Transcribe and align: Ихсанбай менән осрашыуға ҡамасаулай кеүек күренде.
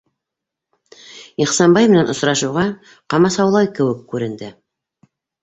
Ихсанбай 1.45 1.89
менән 1.91 2.09
осрашыуға 2.13 2.65
ҡамасаулай 3.15 3.71
кеүек 3.77 4.03
күренде. 4.15 4.53